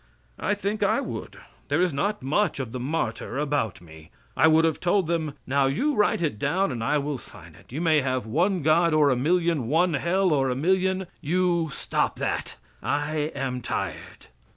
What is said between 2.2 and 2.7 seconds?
much